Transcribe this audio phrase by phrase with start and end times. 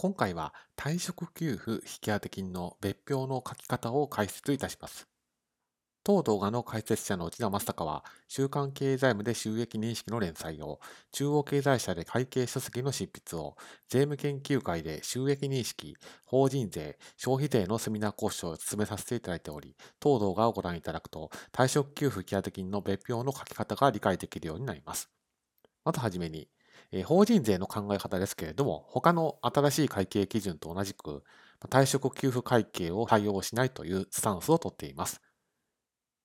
[0.00, 5.08] 今回は退職給付引当金の別表の書き方を解説いたします。
[6.04, 10.78] 当動画の解説者の内田正孝は、週刊経済部で収益認識の連載を、
[11.10, 13.56] 中央経済社で会計書籍の執筆を、
[13.88, 25.10] 税務研究会で収益認識、法人税、消費税のセミナー講師を進めさせていただいており、当動画をご覧いただくと、退職給付引当金の別表の書き方が理解できるようになります。
[25.84, 26.48] まずはじめに、
[26.92, 31.22] え法人税の考え方ですけれども、他の新しい会計基準と同じく、
[31.68, 35.20] 退職給付会計を対応しないというスタンスをとっています。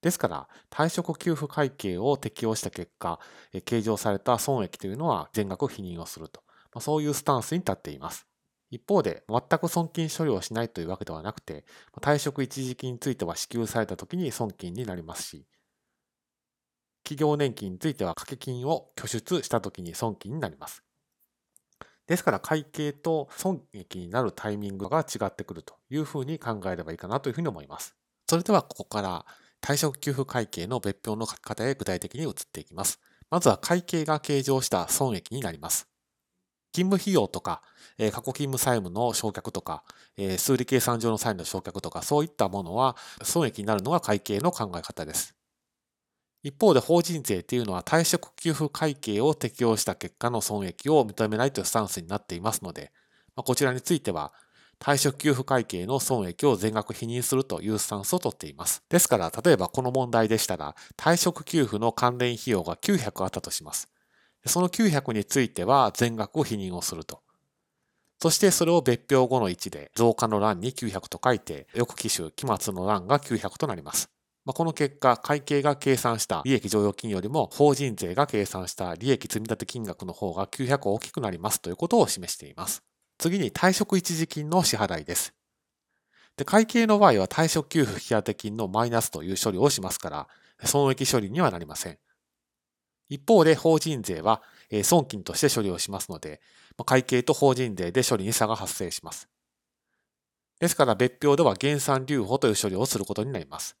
[0.00, 3.20] ですから、退職給付会計を適用した結果
[3.52, 6.42] え、計上された損益というのは全額否認をすると、
[6.72, 8.26] まあ、そういうスタンスに立っています。
[8.70, 11.64] 一方で、全く損金処理をしないというわけではなくて、
[12.00, 15.46] 退職一時金については支給された時に損金になりますし、
[17.08, 20.84] 企業年金については掛け金を拠出した時に損金になります。
[22.06, 27.96] ですから会計と損益になるタイミングが違ってくるというふうに考えればいいかなというふうに思います。
[28.28, 29.24] それではここから
[29.62, 33.00] 退職給付会計の別表の書き方へ具体的に移っていきます。
[33.30, 35.88] まずは会計が計上した損益になります。
[36.74, 37.62] 勤務費用とか、
[37.96, 39.82] え過去勤務債務の償却とか、
[40.18, 45.37] え数理計算上の債務の償却とか、そういったものは損益になるのが会計の考え方です。
[46.42, 52.92] 一方で法人税というのは退職給付会計を適用した結果の損益を認めないというスタンスになっていますので、
[53.34, 54.32] まこちらについては
[54.80, 58.82] 退職給付会計の損益を全額否認するというスタンスをとっています。
[58.88, 63.88] ですから、例えばこの問題でしたら、退職給付の関連費用が900あったとします。
[64.46, 67.22] その900については全額を否認をすると。
[68.20, 74.10] そしてそれを別表後の1で増加の欄に900と書いて、翌期種、期末の欄が900となります。
[74.48, 82.82] まあ、この結果、会計が計算した利益剰余金よりも法人税が計算した利益積立金額の方が900大きくなりますということを示しています。
[83.18, 85.34] 次に退職一時金の支払いです。
[86.38, 90.28] で会計の場合は退職給付引当金のマイナスという処理をしますから、
[90.64, 91.98] 損益処理にはなりません。
[93.10, 94.40] 一方で法人税は
[94.82, 96.40] 損金として処理をしますので、
[96.86, 99.28] 会計と法人税で処理に差が発生します。
[100.58, 103.76] ですから別表では減算留保という処理をすることになります。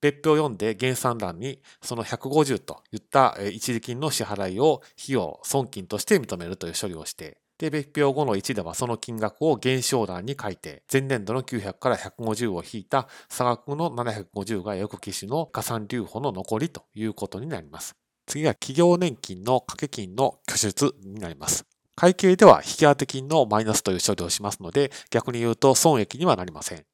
[0.00, 17.96] 別表を読んで減算欄にその150といった一時金の支払いを費用、損金として認めるという処理をして、で、別表後の1ではその金額を減少欄に書いて、前年度の900から150を引いた差額の750が翌期種の加算留保の残りということになります。
[18.26, 21.64] 次は企業年金の掛け金の拠出になります。
[21.94, 26.84] 会計では引き当て金のマイナスという処理をしますので、逆に言うと損益にはなりません。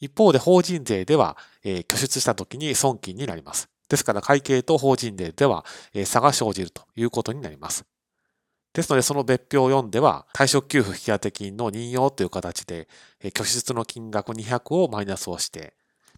[0.00, 3.68] 一方で法人税では、えー、拠出した時に損金になります。
[3.88, 5.64] ですから会計と法人税では、
[5.94, 7.84] えー、差が生じるということになります。
[8.72, 12.86] ですので、その別表を読んでは、退職給付引当金の任用という形で、
[13.34, 15.74] 拠出の金額200をマイナスをして、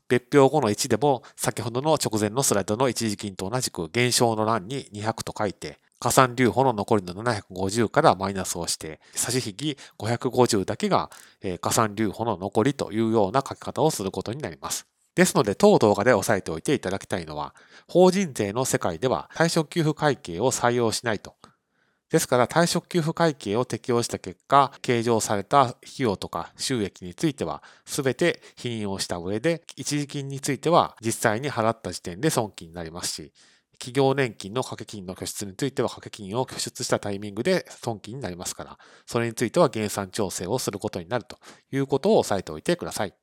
[0.09, 11.11] 別表後の1でも、先ほどの直前のスライドの一時金と同じく減少の欄に200と書いて、加算留保の残りの750からマイナスをして、差し引き550だけが
[11.61, 14.89] 加算留保の残りというような書き方をすることになります。
[15.15, 17.55] ですので、当動画で押さえておいていただきたいのは、
[17.87, 21.35] 法人税の世界では退職給付会計を採用しないと
[22.11, 33.33] ですから退職給付会計を適用した結果、計上された費用とか収益については全て否認をした上で、一時金については実際に払った時点で損金になりますし、
[33.81, 41.39] 企業年金の掛け金の拠出については掛け金を拠出したタイミングで損金になりますから、それについては減産調整をすることになると
[41.73, 43.15] いうことを押さえておいてください。